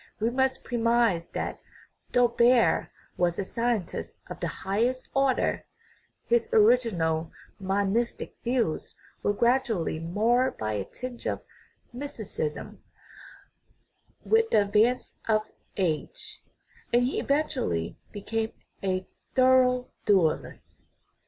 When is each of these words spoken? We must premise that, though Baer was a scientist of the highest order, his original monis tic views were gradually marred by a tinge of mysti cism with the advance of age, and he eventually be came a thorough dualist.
We 0.19 0.31
must 0.31 0.63
premise 0.63 1.29
that, 1.29 1.59
though 2.11 2.29
Baer 2.29 2.91
was 3.17 3.37
a 3.37 3.43
scientist 3.43 4.19
of 4.31 4.39
the 4.39 4.47
highest 4.47 5.09
order, 5.13 5.63
his 6.25 6.49
original 6.51 7.31
monis 7.61 8.17
tic 8.17 8.33
views 8.43 8.95
were 9.21 9.31
gradually 9.31 9.99
marred 9.99 10.57
by 10.57 10.73
a 10.73 10.85
tinge 10.85 11.27
of 11.27 11.43
mysti 11.95 12.23
cism 12.25 12.77
with 14.25 14.49
the 14.49 14.63
advance 14.63 15.13
of 15.27 15.43
age, 15.77 16.41
and 16.91 17.03
he 17.03 17.19
eventually 17.19 17.95
be 18.11 18.23
came 18.23 18.53
a 18.81 19.05
thorough 19.35 19.91
dualist. 20.07 20.83